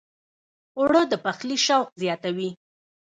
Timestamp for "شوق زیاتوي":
1.65-2.49